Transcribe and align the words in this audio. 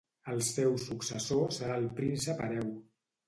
El 0.35 0.39
seu 0.45 0.71
successor 0.83 1.53
serà 1.57 1.77
el 1.83 1.87
príncep 1.99 2.41
hereu. 2.47 2.73